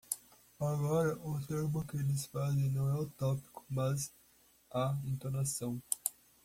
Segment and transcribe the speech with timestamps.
[0.59, 4.11] Agora, o termo que eles fazem não é o tópico, mas
[4.73, 5.79] a "entonação".